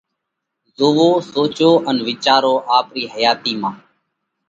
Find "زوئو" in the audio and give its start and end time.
0.77-1.09